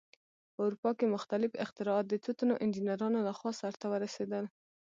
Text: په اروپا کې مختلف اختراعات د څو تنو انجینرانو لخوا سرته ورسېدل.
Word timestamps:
په 0.53 0.59
اروپا 0.67 0.91
کې 0.97 1.13
مختلف 1.15 1.51
اختراعات 1.63 2.05
د 2.09 2.13
څو 2.23 2.31
تنو 2.39 2.53
انجینرانو 2.63 3.19
لخوا 3.27 3.51
سرته 3.61 3.85
ورسېدل. 3.89 4.45